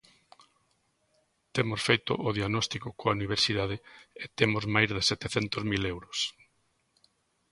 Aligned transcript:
Temos 1.55 1.79
feito 1.87 2.11
o 2.27 2.29
diagnóstico 2.37 2.87
coa 2.99 3.15
universidade 3.19 3.75
e 4.23 4.25
temos 4.39 4.63
máis 4.73 4.89
de 4.95 5.01
setecentos 5.09 5.63
mil 5.71 5.83
euros. 5.93 6.19